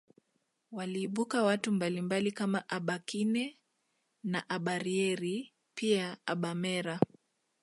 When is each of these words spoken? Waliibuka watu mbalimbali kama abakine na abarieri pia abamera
Waliibuka 0.71 1.43
watu 1.43 1.71
mbalimbali 1.71 2.31
kama 2.31 2.69
abakine 2.69 3.59
na 4.23 4.49
abarieri 4.49 5.53
pia 5.75 6.17
abamera 6.25 6.99